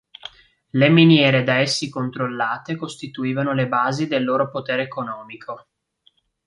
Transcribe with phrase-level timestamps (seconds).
[0.71, 5.67] Le miniere da essi controllate costituivano le basi del loro potere economico.